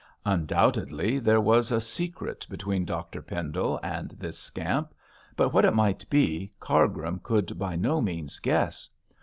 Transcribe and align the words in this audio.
Undoubtedly 0.25 1.19
there 1.19 1.39
was 1.39 1.71
a 1.71 1.79
secret 1.79 2.47
between 2.49 2.85
Dr 2.85 3.21
Pendle 3.21 3.79
and 3.83 4.09
this 4.17 4.35
scamp; 4.39 4.95
but 5.35 5.53
what 5.53 5.63
it 5.63 5.75
might 5.75 6.09
be, 6.09 6.51
Cargrim 6.59 7.19
could 7.21 7.59
by 7.59 7.75
no 7.75 8.01
means 8.01 8.39
guess. 8.39 8.89